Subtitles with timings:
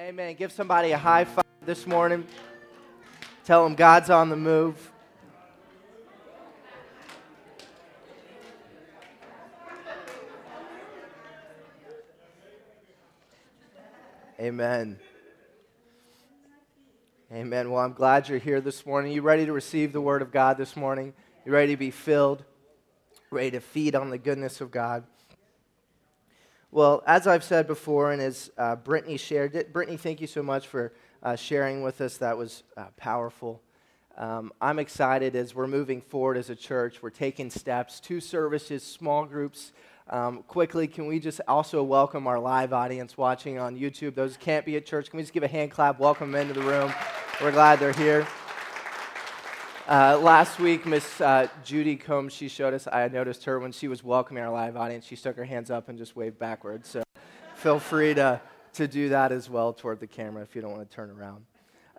[0.00, 0.34] Amen.
[0.34, 2.26] Give somebody a high five this morning.
[3.44, 4.90] Tell them God's on the move.
[14.40, 14.98] Amen.
[17.30, 17.70] Amen.
[17.70, 19.12] Well, I'm glad you're here this morning.
[19.12, 21.12] You ready to receive the word of God this morning?
[21.44, 22.42] You ready to be filled?
[23.30, 25.04] Ready to feed on the goodness of God?
[26.72, 30.40] Well, as I've said before, and as uh, Brittany shared it, Brittany, thank you so
[30.40, 32.18] much for uh, sharing with us.
[32.18, 33.60] That was uh, powerful.
[34.16, 37.02] Um, I'm excited as we're moving forward as a church.
[37.02, 39.72] We're taking steps, two services, small groups.
[40.10, 44.14] Um, quickly, can we just also welcome our live audience watching on YouTube?
[44.14, 45.98] Those can't be at church, can we just give a hand clap?
[45.98, 46.92] Welcome them into the room.
[47.40, 48.28] We're glad they're here.
[49.90, 53.88] Uh, last week, Miss uh, Judy Combs, she showed us, I noticed her when she
[53.88, 56.88] was welcoming our live audience, she stuck her hands up and just waved backwards.
[56.88, 57.02] So
[57.56, 58.40] feel free to,
[58.74, 61.44] to do that as well toward the camera if you don't want to turn around.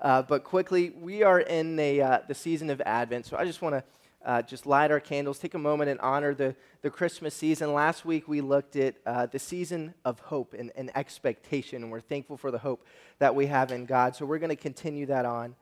[0.02, 3.62] Uh, but quickly, we are in a, uh, the season of Advent, so I just
[3.62, 3.84] want to
[4.26, 7.74] uh, just light our candles, take a moment and honor the, the Christmas season.
[7.74, 12.00] Last week, we looked at uh, the season of hope and, and expectation, and we're
[12.00, 12.86] thankful for the hope
[13.20, 14.16] that we have in God.
[14.16, 15.56] So we're going to continue that on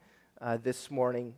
[0.61, 1.33] this morning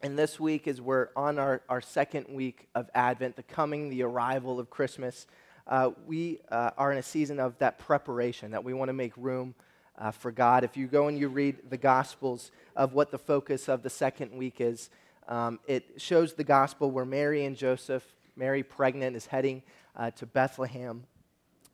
[0.00, 4.04] and this week, as we're on our, our second week of Advent, the coming, the
[4.04, 5.26] arrival of Christmas,
[5.66, 9.12] uh, we uh, are in a season of that preparation, that we want to make
[9.16, 9.56] room
[9.98, 10.62] uh, for God.
[10.62, 14.32] If you go and you read the Gospels of what the focus of the second
[14.32, 14.88] week is,
[15.26, 18.04] um, it shows the Gospel where Mary and Joseph,
[18.36, 19.64] Mary pregnant, is heading
[19.96, 21.02] uh, to Bethlehem.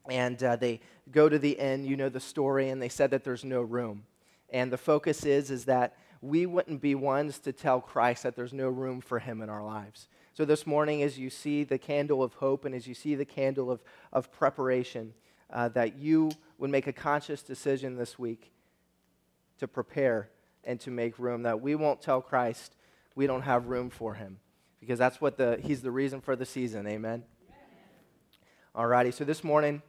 [0.08, 0.80] And uh, they
[1.12, 4.05] go to the inn, you know the story, and they said that there's no room.
[4.48, 8.53] And the focus is, is that we wouldn't be ones to tell Christ that there's
[8.53, 10.08] no room for him in our lives.
[10.33, 13.27] So, this morning, as you see the candle of hope and as you see the
[13.27, 15.12] candle of, of preparation,
[15.52, 18.52] uh, that you would make a conscious decision this week
[19.58, 20.30] to prepare
[20.64, 22.75] and to make room, that we won't tell Christ
[23.14, 24.39] we don't have room for him,
[24.80, 26.86] because that's what the, he's the reason for the season.
[26.86, 27.23] Amen?
[28.74, 29.83] All righty, so this morning,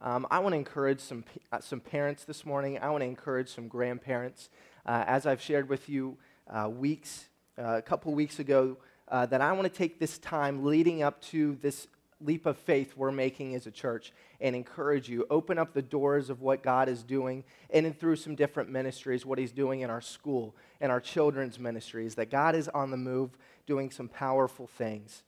[0.00, 2.78] um, I want to encourage some, uh, some parents this morning.
[2.78, 4.48] I want to encourage some grandparents
[4.86, 6.16] uh, as I've shared with you
[6.48, 7.26] uh, weeks,
[7.58, 8.76] uh, a couple weeks ago,
[9.08, 11.88] uh, that I want to take this time leading up to this
[12.20, 15.26] leap of faith we're making as a church and encourage you.
[15.30, 19.26] Open up the doors of what God is doing in and through some different ministries,
[19.26, 22.96] what He's doing in our school and our children's ministries, that God is on the
[22.96, 23.36] move
[23.66, 25.22] doing some powerful things.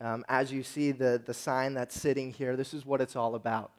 [0.00, 3.34] Um, as you see the, the sign that's sitting here, this is what it's all
[3.34, 3.72] about.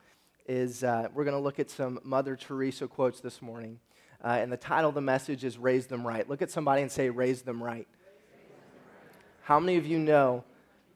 [0.48, 3.80] Is uh, we're going to look at some Mother Teresa quotes this morning.
[4.26, 6.28] Uh, and the title of the message is Raise Them Right.
[6.28, 7.88] Look at somebody and say, Raise Them Right.
[9.44, 10.44] How many of you know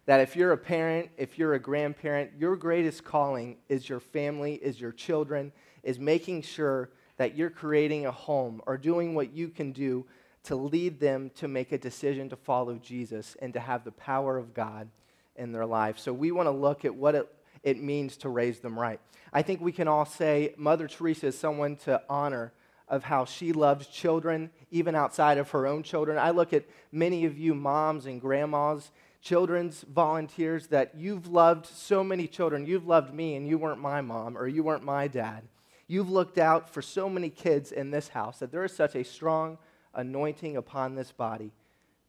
[0.08, 4.56] that if you're a parent, if you're a grandparent, your greatest calling is your family,
[4.56, 5.52] is your children,
[5.84, 10.08] is making sure that you're creating a home or doing what you can do
[10.46, 14.40] to lead them to make a decision to follow Jesus and to have the power
[14.40, 14.90] of God
[15.36, 16.00] in their life.
[16.00, 19.00] So we want to look at what it, it means to raise them right.
[19.32, 22.54] I think we can all say Mother Teresa is someone to honor
[22.90, 26.18] of how she loves children, even outside of her own children.
[26.18, 28.92] I look at many of you moms and grandmas,
[29.22, 32.66] children's volunteers, that you've loved so many children.
[32.66, 35.44] You've loved me, and you weren't my mom or you weren't my dad.
[35.88, 39.04] You've looked out for so many kids in this house that there is such a
[39.04, 39.58] strong
[39.94, 41.52] anointing upon this body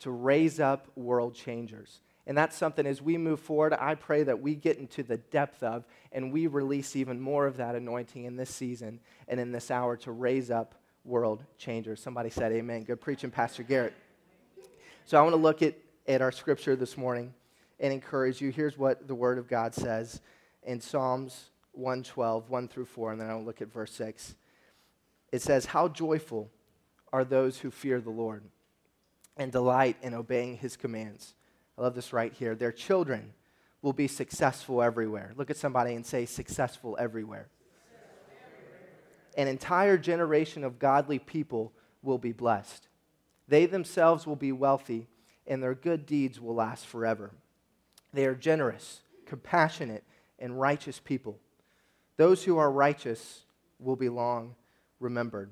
[0.00, 2.00] to raise up world changers.
[2.30, 5.64] And that's something as we move forward, I pray that we get into the depth
[5.64, 9.68] of and we release even more of that anointing in this season and in this
[9.68, 12.00] hour to raise up world changers.
[12.00, 12.84] Somebody said, Amen.
[12.84, 13.94] Good preaching, Pastor Garrett.
[15.06, 15.74] So I want to look at,
[16.06, 17.34] at our scripture this morning
[17.80, 18.50] and encourage you.
[18.52, 20.20] Here's what the Word of God says
[20.62, 24.36] in Psalms 112, 1 through 4, and then I'll look at verse 6.
[25.32, 26.48] It says, How joyful
[27.12, 28.44] are those who fear the Lord
[29.36, 31.34] and delight in obeying his commands.
[31.80, 32.54] I love this right here.
[32.54, 33.32] Their children
[33.80, 35.32] will be successful everywhere.
[35.34, 37.48] Look at somebody and say, successful everywhere.
[39.34, 41.72] An entire generation of godly people
[42.02, 42.88] will be blessed.
[43.48, 45.08] They themselves will be wealthy,
[45.46, 47.30] and their good deeds will last forever.
[48.12, 50.04] They are generous, compassionate,
[50.38, 51.38] and righteous people.
[52.18, 53.44] Those who are righteous
[53.78, 54.54] will be long
[54.98, 55.50] remembered.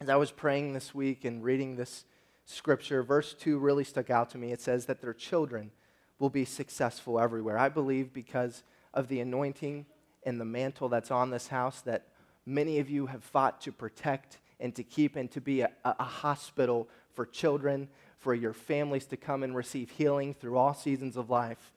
[0.00, 2.04] As I was praying this week and reading this
[2.44, 4.52] scripture, verse 2 really stuck out to me.
[4.52, 5.70] It says that their children
[6.18, 7.58] will be successful everywhere.
[7.58, 8.62] I believe because
[8.92, 9.86] of the anointing
[10.24, 12.06] and the mantle that's on this house that
[12.46, 16.04] many of you have fought to protect and to keep and to be a, a
[16.04, 17.88] hospital for children,
[18.18, 21.72] for your families to come and receive healing through all seasons of life.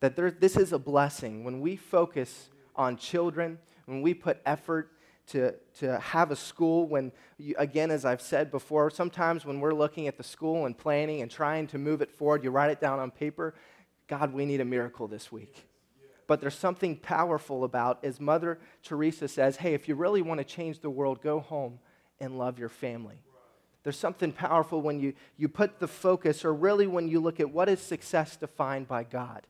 [0.00, 1.44] That there, this is a blessing.
[1.44, 4.92] When we focus on children, when we put effort
[5.28, 9.74] to, to have a school when, you, again, as I've said before, sometimes when we're
[9.74, 12.80] looking at the school and planning and trying to move it forward, you write it
[12.80, 13.54] down on paper.
[14.06, 15.66] God, we need a miracle this week.
[16.26, 20.44] But there's something powerful about, as Mother Teresa says, hey, if you really want to
[20.44, 21.78] change the world, go home
[22.20, 23.16] and love your family.
[23.82, 27.50] There's something powerful when you, you put the focus, or really when you look at
[27.50, 29.46] what is success defined by God.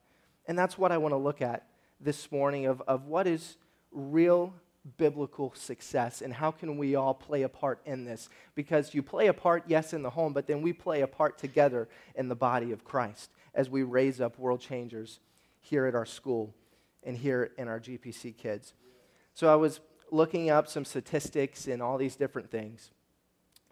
[0.47, 1.67] And that's what I want to look at
[2.01, 3.57] this morning of, of what is
[3.91, 4.53] real
[4.97, 8.29] biblical success and how can we all play a part in this?
[8.55, 11.39] Because you play a part yes in the home but then we play a part
[11.39, 15.19] together in the body of christ as we raise up world changers
[15.61, 16.55] here at our school
[17.03, 18.75] and here in our gpc kids.
[19.35, 19.81] So i was
[20.13, 22.91] looking up some statistics and all these different things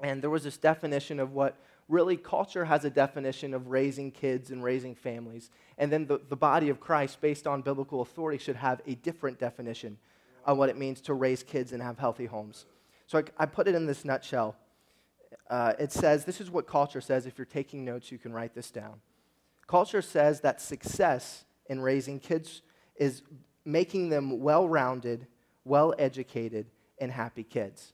[0.02, 1.56] and there was this definition of what
[1.88, 6.36] really culture has a definition of raising kids and raising families and then the, the
[6.36, 9.96] body of christ based on biblical authority should have a different definition
[10.44, 12.66] on what it means to raise kids and have healthy homes.
[13.06, 14.56] So I, I put it in this nutshell.
[15.48, 17.26] Uh, it says this is what culture says.
[17.26, 19.00] If you're taking notes, you can write this down.
[19.66, 22.62] Culture says that success in raising kids
[22.96, 23.22] is
[23.64, 25.26] making them well rounded,
[25.64, 26.66] well educated,
[26.98, 27.92] and happy kids.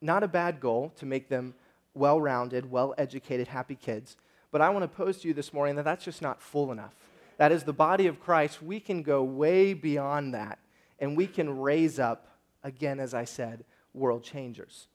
[0.00, 1.54] Not a bad goal to make them
[1.94, 4.16] well rounded, well educated, happy kids.
[4.52, 6.94] But I want to pose to you this morning that that's just not full enough.
[7.38, 10.58] That is the body of Christ, we can go way beyond that
[11.00, 12.28] and we can raise up,
[12.62, 13.64] again, as I said,
[13.94, 14.86] world changers.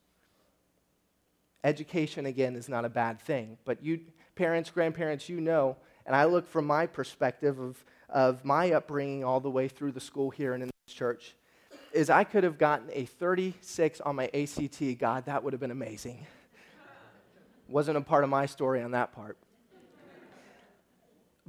[1.64, 4.00] Education, again, is not a bad thing, but you,
[4.36, 5.76] parents, grandparents, you know,
[6.06, 10.00] and I look from my perspective of, of my upbringing all the way through the
[10.00, 11.34] school here and in this church,
[11.92, 14.98] is I could have gotten a 36 on my ACT.
[14.98, 16.24] God, that would have been amazing.
[17.68, 19.36] Wasn't a part of my story on that part.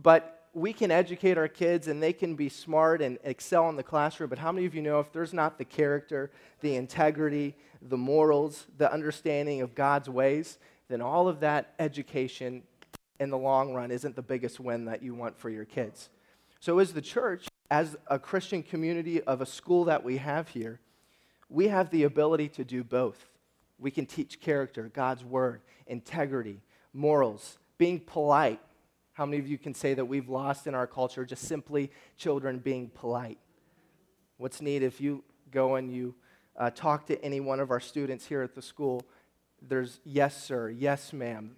[0.02, 3.84] But we can educate our kids and they can be smart and excel in the
[3.84, 7.98] classroom, but how many of you know if there's not the character, the integrity, the
[7.98, 10.58] morals, the understanding of God's ways,
[10.90, 12.64] then all of that education
[13.20, 16.10] in the long run isn't the biggest win that you want for your kids.
[16.60, 20.80] So, as the church, as a Christian community of a school that we have here,
[21.50, 23.30] we have the ability to do both.
[23.80, 26.62] We can teach character, God's word, integrity,
[26.94, 28.60] morals, being polite,
[29.18, 32.60] how many of you can say that we've lost in our culture just simply children
[32.60, 33.40] being polite?
[34.38, 36.14] What's neat if you go and you
[36.56, 39.02] uh, talk to any one of our students here at the school,
[39.60, 41.56] there's yes, sir, yes, ma'am.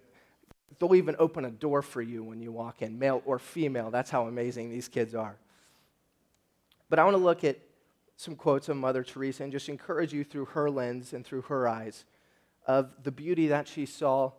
[0.78, 3.90] They'll even open a door for you when you walk in, male or female.
[3.90, 5.36] That's how amazing these kids are.
[6.88, 7.58] But I want to look at
[8.16, 11.68] some quotes of Mother Teresa and just encourage you through her lens and through her
[11.68, 12.06] eyes
[12.66, 14.32] of the beauty that she saw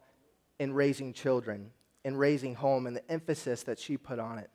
[0.58, 1.70] in raising children
[2.04, 4.50] in raising home and the emphasis that she put on it.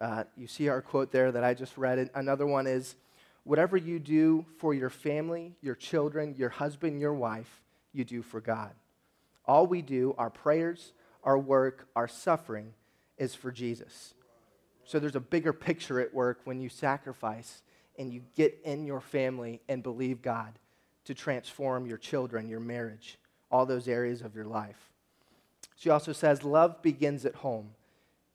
[0.00, 2.10] Uh, you see our quote there that I just read.
[2.14, 2.96] Another one is
[3.46, 8.40] Whatever you do for your family, your children, your husband, your wife, you do for
[8.40, 8.72] God.
[9.44, 10.92] All we do, our prayers,
[11.22, 12.74] our work, our suffering,
[13.18, 14.14] is for Jesus.
[14.84, 17.62] So there's a bigger picture at work when you sacrifice
[17.96, 20.58] and you get in your family and believe God
[21.04, 23.16] to transform your children, your marriage,
[23.48, 24.90] all those areas of your life.
[25.76, 27.70] She also says, Love begins at home.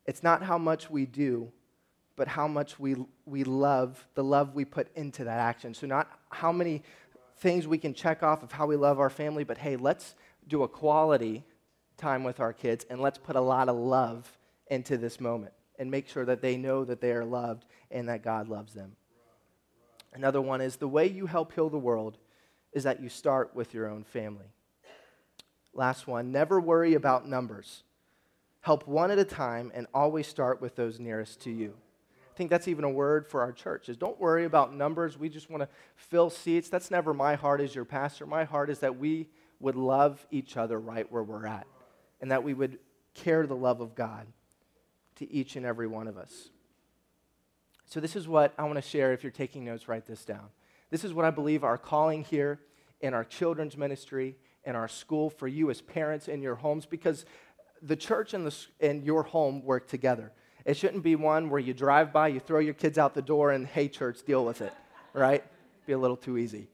[0.06, 1.52] It's not how much we do,
[2.16, 2.96] but how much we,
[3.26, 5.74] we love, the love we put into that action.
[5.74, 6.84] So, not how many
[7.40, 10.16] things we can check off of how we love our family, but hey, let's
[10.48, 11.44] do a quality
[11.98, 15.90] time with our kids and let's put a lot of love into this moment and
[15.90, 18.96] make sure that they know that they are loved and that God loves them.
[20.14, 22.18] Another one is the way you help heal the world
[22.74, 24.46] is that you start with your own family.
[25.74, 27.84] Last one never worry about numbers.
[28.62, 31.74] Help one at a time and always start with those nearest to you.
[32.32, 35.18] I think that's even a word for our church is don't worry about numbers.
[35.18, 36.70] We just want to fill seats.
[36.70, 38.26] That's never my heart as your pastor.
[38.26, 41.68] My heart is that we would love each other right where we're at
[42.22, 42.80] and that we would
[43.14, 44.28] care the love of God
[45.16, 46.50] to each and every one of us.
[47.86, 49.12] So, this is what I want to share.
[49.12, 50.48] If you're taking notes, write this down.
[50.90, 52.60] This is what I believe our calling here
[53.02, 54.36] in our children's ministry
[54.66, 57.26] in our school, for you as parents in your homes, because
[57.82, 60.32] the church and, the, and your home work together.
[60.66, 63.52] It shouldn't be one where you drive by, you throw your kids out the door,
[63.52, 64.74] and hey, church, deal with it,
[65.14, 65.44] right?
[65.88, 66.68] Be a little too easy.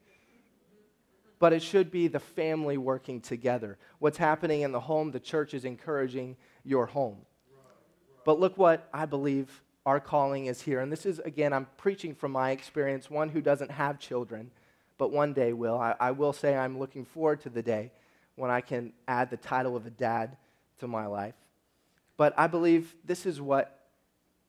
[1.39, 3.77] But it should be the family working together.
[3.99, 7.19] What's happening in the home, the church is encouraging your home.
[8.25, 10.81] But look what I believe our calling is here.
[10.81, 14.51] And this is, again, I'm preaching from my experience, one who doesn't have children
[14.97, 15.77] but one day will.
[15.77, 17.91] I, I, will say I'm looking forward to the day
[18.35, 20.37] when I can add the title of a dad
[20.79, 21.35] to my life.
[22.17, 23.79] But I believe this is what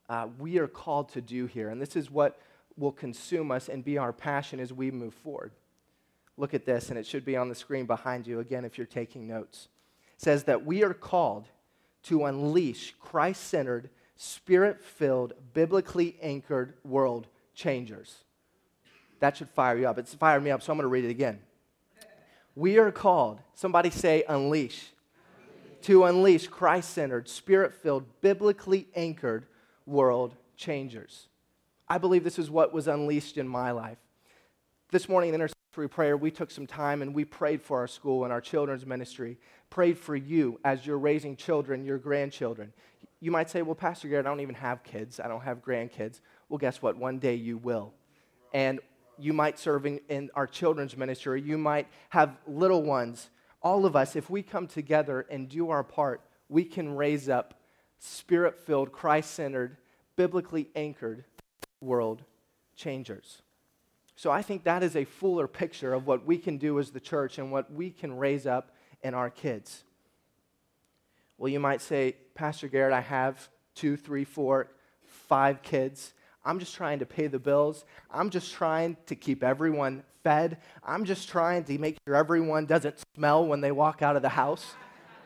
[0.09, 2.39] uh, we are called to do here, and this is what
[2.77, 5.51] will consume us and be our passion as we move forward.
[6.37, 8.87] look at this, and it should be on the screen behind you again if you're
[8.87, 9.67] taking notes.
[10.15, 11.49] It says that we are called
[12.03, 18.23] to unleash Christ centered, spirit filled, biblically anchored world changers.
[19.19, 19.97] That should fire you up.
[19.97, 21.39] It's fired me up, so I'm going to read it again.
[22.55, 24.91] We are called, somebody say, unleash,
[25.83, 29.45] to unleash Christ centered, spirit filled, biblically anchored
[29.85, 31.27] world changers.
[31.87, 33.97] I believe this is what was unleashed in my life.
[34.91, 38.23] This morning in intercessory prayer, we took some time and we prayed for our school
[38.23, 39.37] and our children's ministry,
[39.69, 42.73] prayed for you as you're raising children, your grandchildren.
[43.21, 46.21] You might say, Well, Pastor Garrett, I don't even have kids, I don't have grandkids.
[46.47, 46.97] Well, guess what?
[46.97, 47.93] One day you will.
[48.53, 48.79] And
[49.21, 53.29] you might serve in, in our children's ministry, you might have little ones.
[53.61, 57.59] All of us, if we come together and do our part, we can raise up
[57.99, 59.77] spirit filled, Christ centered,
[60.15, 61.25] biblically anchored
[61.81, 62.23] world
[62.75, 63.41] changers.
[64.15, 66.99] So I think that is a fuller picture of what we can do as the
[66.99, 68.71] church and what we can raise up
[69.01, 69.83] in our kids.
[71.37, 74.67] Well, you might say, Pastor Garrett, I have two, three, four,
[75.05, 76.13] five kids.
[76.43, 77.85] I'm just trying to pay the bills.
[78.09, 80.57] I'm just trying to keep everyone fed.
[80.83, 84.29] I'm just trying to make sure everyone doesn't smell when they walk out of the
[84.29, 84.75] house.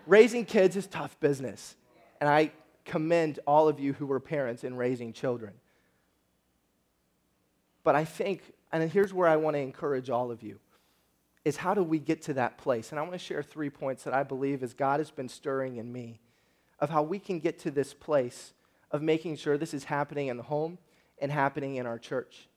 [0.05, 1.75] raising kids is tough business.
[2.19, 2.51] And I
[2.85, 5.53] commend all of you who were parents in raising children.
[7.83, 8.41] But I think,
[8.71, 10.59] and here's where I want to encourage all of you,
[11.45, 12.91] is how do we get to that place?
[12.91, 15.77] And I want to share three points that I believe as God has been stirring
[15.77, 16.19] in me
[16.79, 18.53] of how we can get to this place
[18.91, 20.77] of making sure this is happening in the home
[21.19, 22.47] and happening in our church.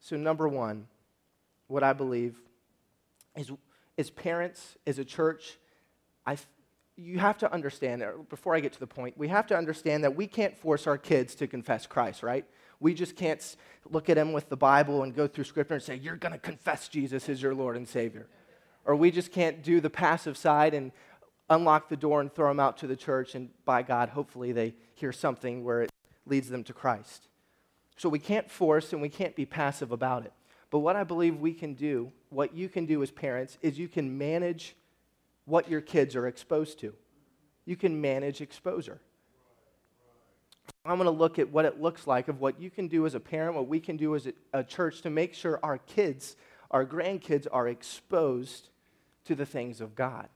[0.00, 0.86] So, number one,
[1.66, 2.38] what I believe
[3.36, 3.50] is
[3.96, 5.58] as parents, as a church,
[6.26, 6.36] I,
[6.96, 10.14] you have to understand, before I get to the point, we have to understand that
[10.14, 12.44] we can't force our kids to confess Christ, right?
[12.80, 13.56] We just can't
[13.90, 16.38] look at them with the Bible and go through Scripture and say, You're going to
[16.38, 18.28] confess Jesus as your Lord and Savior.
[18.84, 20.92] Or we just can't do the passive side and
[21.50, 24.74] unlock the door and throw them out to the church, and by God, hopefully they
[24.94, 25.87] hear something where
[26.28, 27.28] leads them to Christ.
[27.96, 30.32] So we can't force and we can't be passive about it.
[30.70, 33.88] But what I believe we can do, what you can do as parents, is you
[33.88, 34.76] can manage
[35.46, 36.94] what your kids are exposed to.
[37.64, 39.00] You can manage exposure.
[40.84, 43.14] I'm going to look at what it looks like of what you can do as
[43.14, 46.36] a parent, what we can do as a, a church to make sure our kids,
[46.70, 48.68] our grandkids, are exposed
[49.24, 50.28] to the things of God.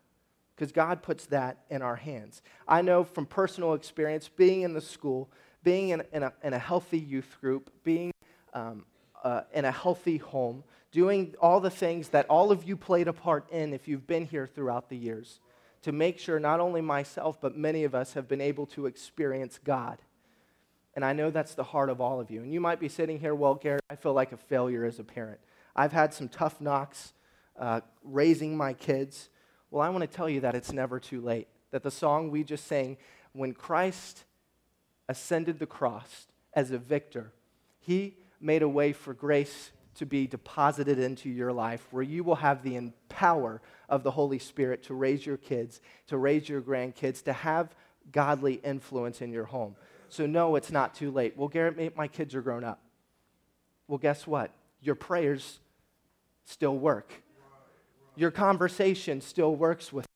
[0.54, 2.42] Because God puts that in our hands.
[2.68, 5.30] I know from personal experience, being in the school,
[5.62, 8.12] being in, in, a, in a, healthy youth group, being
[8.54, 8.84] um,
[9.22, 13.12] uh, in a healthy home, doing all the things that all of you played a
[13.12, 15.40] part in if you've been here throughout the years,
[15.82, 19.58] to make sure not only myself, but many of us have been able to experience
[19.62, 19.98] God
[20.94, 22.42] and I know that's the heart of all of you.
[22.42, 25.04] And you might be sitting here, well, Garrett, I feel like a failure as a
[25.04, 25.40] parent.
[25.74, 27.14] I've had some tough knocks
[27.58, 29.30] uh, raising my kids.
[29.70, 31.48] Well, I want to tell you that it's never too late.
[31.70, 32.98] That the song we just sang,
[33.32, 34.24] when Christ
[35.08, 37.32] ascended the cross as a victor,
[37.80, 42.36] he made a way for grace to be deposited into your life where you will
[42.36, 47.22] have the power of the Holy Spirit to raise your kids, to raise your grandkids,
[47.24, 47.74] to have
[48.10, 49.76] godly influence in your home.
[50.08, 51.36] So, no, it's not too late.
[51.36, 52.80] Well, Garrett, my kids are grown up.
[53.86, 54.50] Well, guess what?
[54.80, 55.60] Your prayers
[56.44, 57.12] still work.
[58.16, 60.06] Your conversation still works with.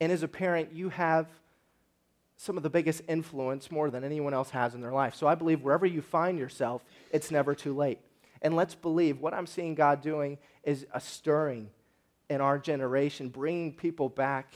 [0.00, 1.26] And as a parent, you have
[2.42, 5.14] some of the biggest influence more than anyone else has in their life.
[5.14, 6.82] So I believe wherever you find yourself,
[7.12, 8.00] it's never too late.
[8.42, 11.70] And let's believe what I'm seeing God doing is a stirring
[12.28, 14.54] in our generation, bringing people back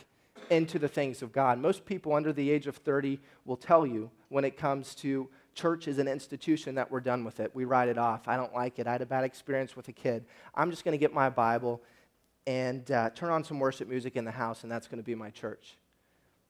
[0.50, 1.60] into the things of God.
[1.60, 5.86] Most people under the age of 30 will tell you when it comes to church
[5.86, 7.52] as an institution that we're done with it.
[7.54, 8.26] We write it off.
[8.26, 8.88] I don't like it.
[8.88, 10.24] I had a bad experience with a kid.
[10.56, 11.80] I'm just going to get my Bible
[12.48, 15.14] and uh, turn on some worship music in the house, and that's going to be
[15.14, 15.76] my church.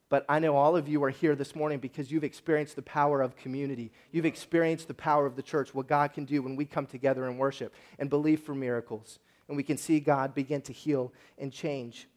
[0.09, 3.21] But I know all of you are here this morning because you've experienced the power
[3.23, 3.91] of community.
[4.13, 7.27] You've experienced the power of the church, what God can do when we come together
[7.27, 9.19] and worship and believe for miracles.
[9.49, 12.09] And we can see God begin to heal and change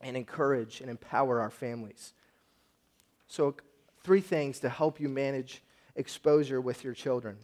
[0.00, 2.12] and encourage and empower our families.
[3.26, 3.56] So,
[4.04, 5.62] three things to help you manage
[5.96, 7.38] exposure with your children.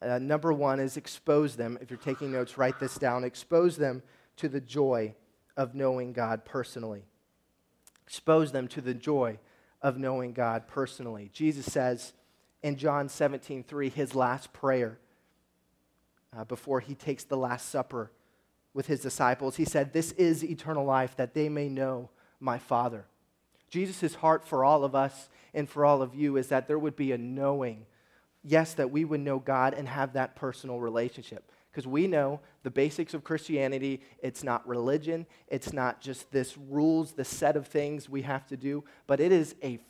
[0.00, 1.78] Uh, number one is expose them.
[1.80, 3.24] If you're taking notes, write this down.
[3.24, 4.02] Expose them
[4.36, 5.14] to the joy
[5.56, 7.04] of knowing God personally.
[8.06, 9.38] Expose them to the joy
[9.82, 11.30] of knowing God personally.
[11.32, 12.12] Jesus says
[12.62, 14.98] in John 17, 3, his last prayer
[16.36, 18.10] uh, before he takes the Last Supper
[18.72, 19.56] with his disciples.
[19.56, 23.04] He said, This is eternal life, that they may know my Father.
[23.70, 26.96] Jesus' heart for all of us and for all of you is that there would
[26.96, 27.86] be a knowing
[28.44, 31.50] yes, that we would know God and have that personal relationship.
[31.74, 37.12] Because we know the basics of Christianity, it's not religion, it's not just this rules,
[37.12, 39.80] the set of things we have to do, but it is a,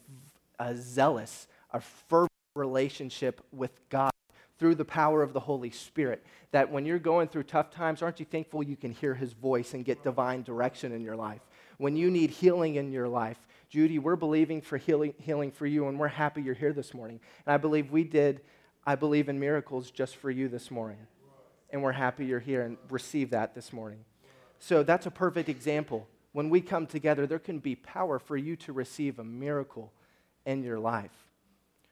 [0.59, 4.12] a zealous, a fervent relationship with God
[4.59, 6.25] through the power of the Holy Spirit.
[6.53, 9.75] That when you're going through tough times, aren't you thankful you can hear His voice
[9.75, 11.43] and get divine direction in your life?
[11.76, 15.88] When you need healing in your life, Judy, we're believing for healing, healing for you,
[15.88, 17.21] and we're happy you're here this morning.
[17.45, 18.41] And I believe we did,
[18.87, 21.07] I believe in miracles just for you this morning.
[21.75, 24.04] And we're happy you're here and receive that this morning.
[24.61, 26.07] So that's a perfect example.
[26.31, 29.93] When we come together, there can be power for you to receive a miracle
[30.47, 31.11] in your life.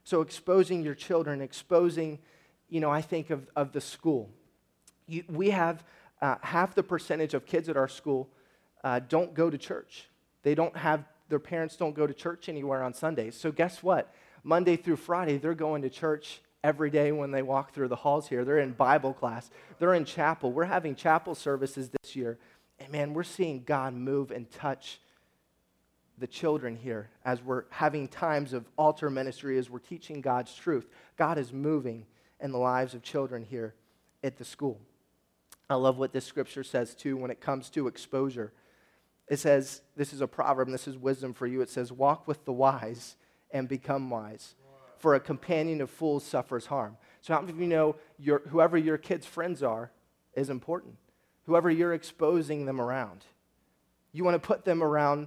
[0.04, 2.20] So exposing your children, exposing,
[2.68, 4.30] you know, I think of, of the school.
[5.08, 5.82] You, we have
[6.20, 8.28] uh, half the percentage of kids at our school
[8.84, 10.06] uh, don't go to church.
[10.44, 13.34] They don't have their parents don't go to church anywhere on Sundays.
[13.34, 14.14] So, guess what?
[14.44, 18.28] Monday through Friday, they're going to church every day when they walk through the halls
[18.28, 18.44] here.
[18.44, 20.52] They're in Bible class, they're in chapel.
[20.52, 22.38] We're having chapel services this year.
[22.78, 25.00] And man, we're seeing God move and touch
[26.18, 30.86] the children here as we're having times of altar ministry, as we're teaching God's truth.
[31.16, 32.06] God is moving
[32.40, 33.74] in the lives of children here
[34.22, 34.80] at the school.
[35.70, 38.52] I love what this scripture says too when it comes to exposure.
[39.28, 41.60] It says, this is a proverb, this is wisdom for you.
[41.62, 43.16] It says, Walk with the wise
[43.50, 44.54] and become wise,
[45.02, 46.96] for a companion of fools suffers harm.
[47.22, 49.90] So, how many of you know your, whoever your kids' friends are
[50.34, 50.94] is important?
[51.46, 53.24] Whoever you're exposing them around.
[54.12, 55.26] You want to put them around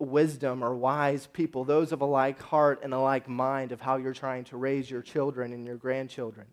[0.00, 3.98] wisdom or wise people, those of a like heart and a like mind of how
[3.98, 6.48] you're trying to raise your children and your grandchildren.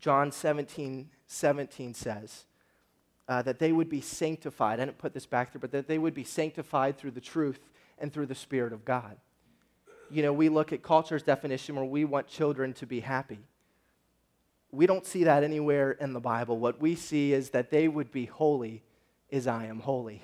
[0.00, 2.44] John 17, 17 says,
[3.28, 4.80] uh, that they would be sanctified.
[4.80, 7.60] I didn't put this back there, but that they would be sanctified through the truth
[8.00, 9.16] and through the Spirit of God.
[10.10, 13.38] You know, we look at culture's definition where we want children to be happy.
[14.72, 16.58] We don't see that anywhere in the Bible.
[16.58, 18.82] What we see is that they would be holy
[19.32, 20.22] as I am holy.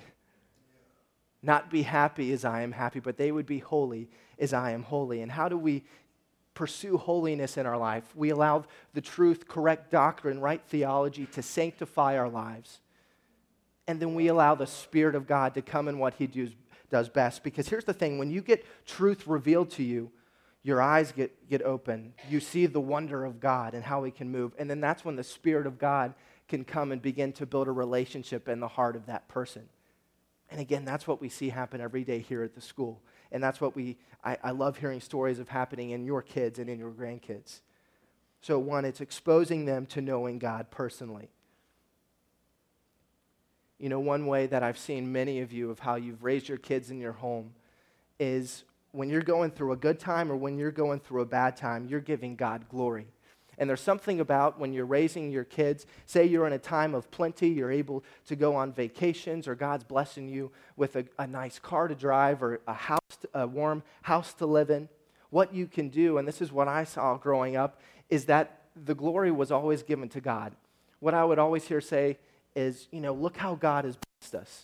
[1.41, 4.83] Not be happy as I am happy, but they would be holy as I am
[4.83, 5.21] holy.
[5.21, 5.83] And how do we
[6.53, 8.03] pursue holiness in our life?
[8.15, 12.79] We allow the truth, correct doctrine, right theology to sanctify our lives
[13.87, 16.49] and then we allow the Spirit of God to come in what He does,
[16.89, 17.43] does best.
[17.43, 20.11] Because here's the thing when you get truth revealed to you,
[20.63, 22.13] your eyes get, get open.
[22.29, 24.53] You see the wonder of God and how He can move.
[24.57, 26.13] And then that's when the Spirit of God
[26.47, 29.69] can come and begin to build a relationship in the heart of that person.
[30.49, 33.01] And again, that's what we see happen every day here at the school.
[33.31, 36.69] And that's what we, I, I love hearing stories of happening in your kids and
[36.69, 37.59] in your grandkids.
[38.41, 41.29] So, one, it's exposing them to knowing God personally.
[43.79, 46.57] You know, one way that I've seen many of you of how you've raised your
[46.57, 47.53] kids in your home
[48.19, 51.55] is when you're going through a good time or when you're going through a bad
[51.55, 53.07] time, you're giving God glory.
[53.59, 57.09] And there's something about when you're raising your kids, say you're in a time of
[57.09, 61.57] plenty, you're able to go on vacations, or God's blessing you with a, a nice
[61.57, 64.89] car to drive or a house, to, a warm house to live in.
[65.31, 68.95] What you can do, and this is what I saw growing up, is that the
[68.95, 70.55] glory was always given to God.
[70.99, 72.17] What I would always hear say
[72.57, 74.63] is, you know, look how God has blessed us.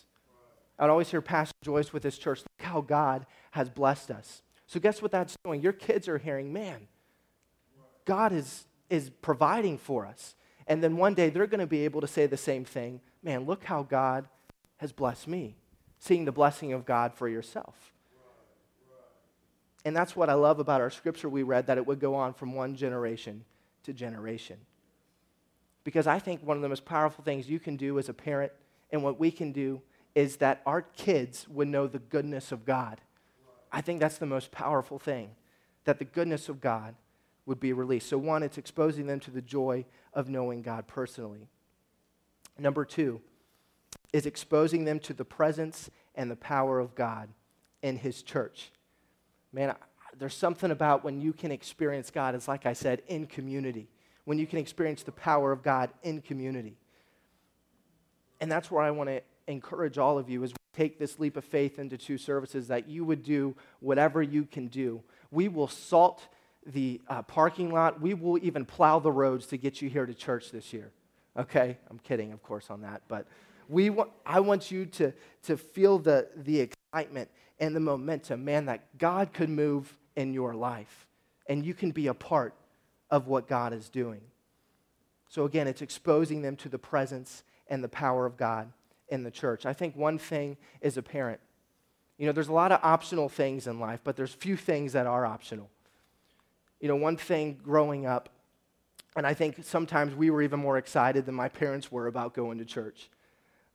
[0.78, 4.42] I'd always hear Pastor Joyce with his church, look how God has blessed us.
[4.66, 5.62] So guess what that's doing?
[5.62, 6.88] Your kids are hearing, man,
[8.04, 10.34] God is, is providing for us.
[10.66, 13.44] And then one day they're going to be able to say the same thing, man,
[13.44, 14.26] look how God
[14.78, 15.54] has blessed me.
[16.00, 17.92] Seeing the blessing of God for yourself.
[19.84, 22.34] And that's what I love about our scripture we read, that it would go on
[22.34, 23.44] from one generation
[23.84, 24.56] to generation.
[25.84, 28.52] Because I think one of the most powerful things you can do as a parent
[28.90, 29.82] and what we can do
[30.14, 33.00] is that our kids would know the goodness of God.
[33.70, 35.30] I think that's the most powerful thing,
[35.84, 36.94] that the goodness of God
[37.44, 38.08] would be released.
[38.08, 41.48] So, one, it's exposing them to the joy of knowing God personally.
[42.58, 43.20] Number two
[44.12, 47.28] is exposing them to the presence and the power of God
[47.82, 48.70] in His church.
[49.52, 49.74] Man,
[50.16, 53.88] there's something about when you can experience God, it's like I said, in community
[54.24, 56.76] when you can experience the power of God in community.
[58.40, 61.36] And that's where I want to encourage all of you as we take this leap
[61.36, 65.02] of faith into two services that you would do whatever you can do.
[65.30, 66.26] We will salt
[66.66, 68.00] the uh, parking lot.
[68.00, 70.90] We will even plow the roads to get you here to church this year.
[71.38, 71.78] Okay?
[71.90, 73.02] I'm kidding, of course, on that.
[73.08, 73.26] But
[73.68, 75.12] we wa- I want you to,
[75.44, 80.54] to feel the, the excitement and the momentum, man, that God could move in your
[80.54, 81.06] life.
[81.48, 82.54] And you can be a part
[83.10, 84.20] of what God is doing.
[85.28, 88.72] So, again, it's exposing them to the presence and the power of God
[89.08, 89.66] in the church.
[89.66, 91.40] I think one thing is apparent.
[92.18, 95.06] You know, there's a lot of optional things in life, but there's few things that
[95.06, 95.70] are optional.
[96.80, 98.28] You know, one thing growing up,
[99.16, 102.58] and I think sometimes we were even more excited than my parents were about going
[102.58, 103.10] to church.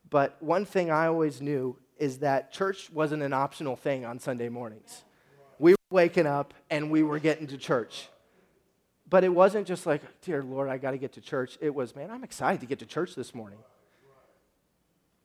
[0.09, 4.49] But one thing I always knew is that church wasn't an optional thing on Sunday
[4.49, 5.03] mornings.
[5.59, 8.07] We were waking up and we were getting to church.
[9.09, 11.57] But it wasn't just like, dear Lord, I got to get to church.
[11.61, 13.59] It was, man, I'm excited to get to church this morning.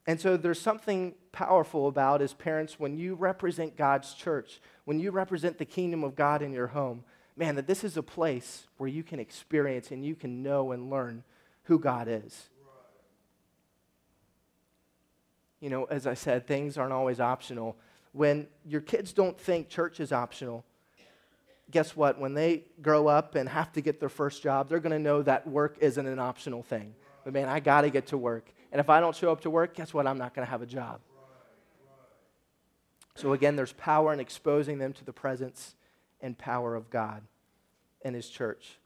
[0.07, 5.11] And so there's something powerful about as parents when you represent God's church, when you
[5.11, 7.05] represent the kingdom of God in your home,
[7.37, 10.90] man, that this is a place where you can experience and you can know and
[10.90, 11.25] learn
[11.64, 12.49] who God is.
[15.61, 17.77] You know, as I said, things aren't always optional.
[18.12, 20.64] When your kids don't think church is optional,
[21.70, 22.18] guess what?
[22.18, 25.22] When they grow up and have to get their first job, they're going to know
[25.22, 26.94] that work isn't an optional thing.
[27.24, 28.53] But man, I got to get to work.
[28.70, 30.07] And if I don't show up to work, guess what?
[30.07, 31.00] I'm not going to have a job.
[33.16, 35.77] So again, there's power in exposing them to the presence
[36.20, 37.22] and power of God
[38.03, 38.79] and His church.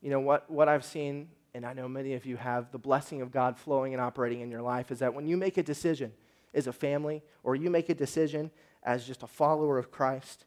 [0.00, 3.20] You know, what, what I've seen, and I know many of you have, the blessing
[3.22, 6.12] of God flowing and operating in your life is that when you make a decision
[6.54, 8.50] as a family or you make a decision
[8.82, 10.46] as just a follower of Christ,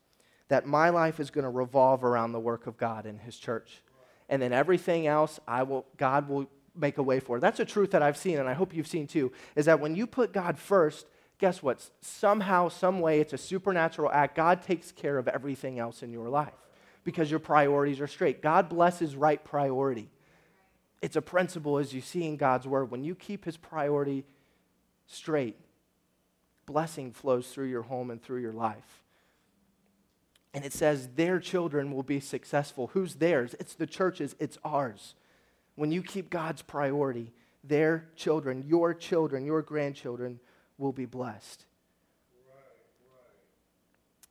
[0.49, 3.82] that my life is going to revolve around the work of God in His church.
[4.29, 7.39] And then everything else, I will, God will make a way for.
[7.39, 9.95] That's a truth that I've seen, and I hope you've seen too, is that when
[9.95, 11.06] you put God first,
[11.38, 11.88] guess what?
[12.01, 14.36] Somehow, some way, it's a supernatural act.
[14.36, 16.53] God takes care of everything else in your life
[17.03, 18.41] because your priorities are straight.
[18.41, 20.10] God blesses right priority.
[21.01, 22.89] It's a principle as you see in God's word.
[22.89, 24.23] When you keep his priority
[25.06, 25.58] straight,
[26.65, 29.02] blessing flows through your home and through your life.
[30.53, 32.91] And it says their children will be successful.
[32.93, 33.55] Who's theirs?
[33.59, 35.15] It's the churches, it's ours.
[35.75, 37.31] When you keep God's priority,
[37.63, 40.39] their children, your children, your grandchildren
[40.77, 41.65] will be blessed.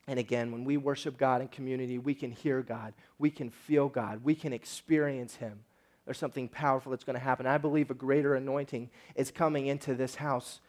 [0.09, 3.89] And again, when we worship God in community, we can hear God, we can feel
[3.89, 5.61] God, we can experience Him.
[6.05, 7.47] There's something powerful that's going to happen.
[7.47, 10.61] I believe a greater anointing is coming into this house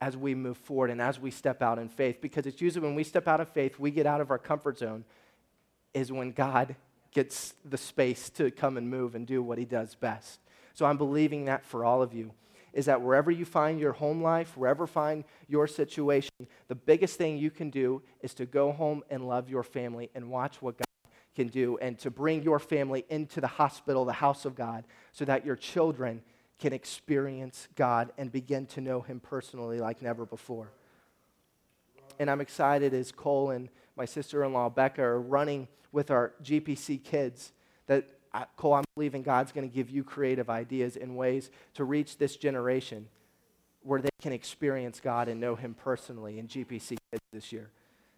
[0.00, 2.20] as we move forward and as we step out in faith.
[2.20, 4.78] Because it's usually when we step out of faith, we get out of our comfort
[4.78, 5.04] zone,
[5.94, 6.76] is when God
[7.12, 10.40] gets the space to come and move and do what he does best.
[10.74, 12.32] So I'm believing that for all of you
[12.72, 16.30] is that wherever you find your home life, wherever find your situation,
[16.68, 20.30] the biggest thing you can do is to go home and love your family and
[20.30, 20.84] watch what God
[21.34, 25.24] can do and to bring your family into the hospital, the house of God, so
[25.24, 26.22] that your children
[26.58, 30.70] can experience God and begin to know him personally like never before.
[32.18, 36.32] And I'm excited as Cole and my sister in law, Becca, are running with our
[36.42, 37.52] GPC kids
[37.86, 38.06] that,
[38.56, 42.36] Cole, I'm believing God's going to give you creative ideas and ways to reach this
[42.36, 43.08] generation
[43.82, 47.70] where they can experience God and know Him personally in GPC kids this year.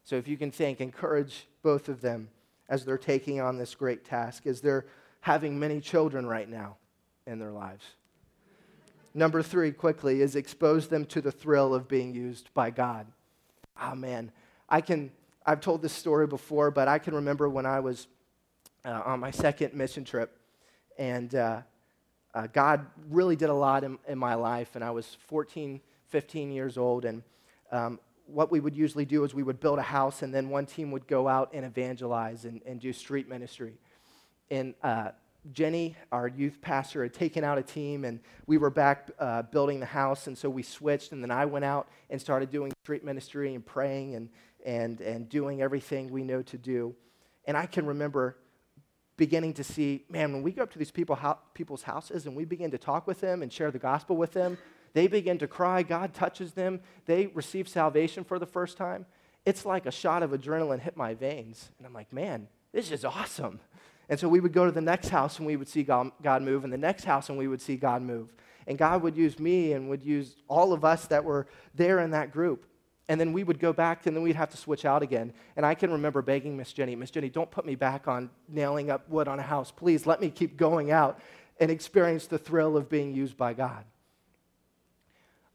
[0.05, 2.31] So if you can think, encourage both of them
[2.69, 4.87] as they're taking on this great task, as they're
[5.21, 6.77] having many children right now
[7.27, 7.85] in their lives.
[9.13, 13.07] Number three, quickly, is expose them to the thrill of being used by God.
[13.81, 14.31] Oh, man.
[14.69, 15.11] I can
[15.47, 18.07] I've told this story before, but I can remember when I was
[18.85, 20.39] uh, on my second mission trip,
[20.99, 21.63] and uh,
[22.35, 26.53] uh, God really did a lot in, in, my life, and I was 14, 15
[26.53, 27.23] years old, and
[27.73, 30.67] um, what we would usually do is we would build a house, and then one
[30.67, 33.73] team would go out and evangelize and, and do street ministry.
[34.51, 35.11] And uh,
[35.53, 39.81] Jenny, our youth pastor, had taken out a team, and we were back uh, building
[39.81, 43.05] the house, and so we switched, and then I went out and started doing street
[43.05, 44.29] ministry and praying and
[44.65, 46.95] and, and doing everything we know to do.
[47.45, 48.37] And I can remember
[49.17, 51.19] beginning to see, man, when we go up to these people,
[51.55, 54.57] people's houses and we begin to talk with them and share the gospel with them,
[54.93, 55.83] they begin to cry.
[55.83, 56.81] God touches them.
[57.07, 59.07] They receive salvation for the first time.
[59.45, 61.71] It's like a shot of adrenaline hit my veins.
[61.79, 63.61] And I'm like, man, this is awesome.
[64.11, 66.65] And so we would go to the next house and we would see God, move,
[66.65, 68.35] and the next house and we would see God move.
[68.67, 72.11] And God would use me and would use all of us that were there in
[72.11, 72.67] that group
[73.11, 75.33] and then we would go back and then we'd have to switch out again.
[75.57, 78.89] And I can remember begging Miss Jenny, Miss Jenny, don't put me back on nailing
[78.89, 79.73] up wood on a house.
[79.73, 81.19] Please let me keep going out
[81.59, 83.85] and experience the thrill of being used by God.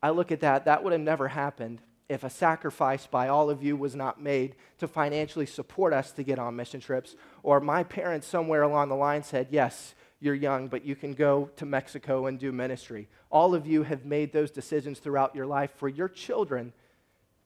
[0.04, 3.64] I look at that, that would have never happened if a sacrifice by all of
[3.64, 7.84] you was not made to financially support us to get on mission trips, or my
[7.84, 12.28] parents somewhere along the line said, Yes, you're young, but you can go to Mexico
[12.28, 13.08] and do ministry.
[13.30, 16.74] All of you have made those decisions throughout your life for your children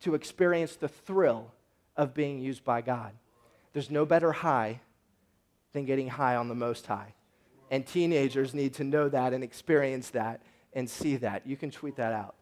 [0.01, 1.51] to experience the thrill
[1.97, 3.13] of being used by God.
[3.73, 4.81] There's no better high
[5.73, 7.13] than getting high on the Most High.
[7.71, 10.41] And teenagers need to know that and experience that
[10.73, 11.45] and see that.
[11.45, 12.35] You can tweet that out.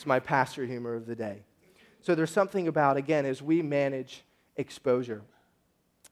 [0.00, 1.42] It's my pastor humor of the day.
[2.00, 4.22] So there's something about, again, as we manage
[4.56, 5.20] exposure.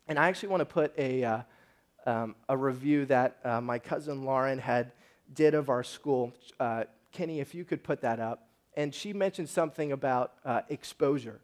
[0.06, 1.40] And I actually want to put a, uh,
[2.04, 4.92] um, a review that uh, my cousin Lauren had
[5.32, 6.34] did of our school.
[6.60, 8.50] Uh, Kenny, if you could put that up.
[8.76, 11.40] And she mentioned something about uh, exposure.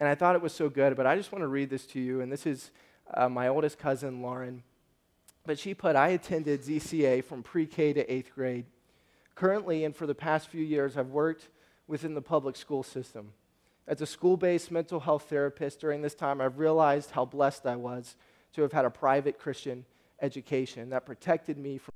[0.00, 2.00] And I thought it was so good, but I just want to read this to
[2.00, 2.22] you.
[2.22, 2.72] And this is
[3.14, 4.64] uh, my oldest cousin, Lauren.
[5.46, 8.66] But she put, I attended ZCA from pre K to eighth grade.
[9.36, 11.46] Currently, and for the past few years, I've worked
[11.88, 13.32] within the public school system.
[13.88, 17.76] As a school based mental health therapist during this time, I've realized how blessed I
[17.76, 18.14] was
[18.52, 19.84] to have had a private Christian
[20.20, 21.92] education that protected me from